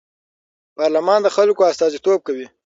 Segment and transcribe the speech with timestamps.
[0.77, 2.47] پارلمان د خلکو استازیتوب کوي